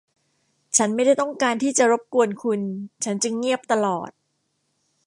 [0.77, 2.59] ฉันไม่ได้ต้องการที่จะรบกวนคุณ
[3.03, 4.11] ฉันจึงเงียบตลอด